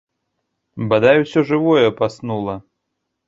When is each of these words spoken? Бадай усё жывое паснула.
Бадай 0.93 1.21
усё 1.25 1.43
жывое 1.51 1.93
паснула. 2.01 2.57